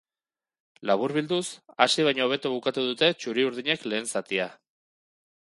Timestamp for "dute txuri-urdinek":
2.89-3.87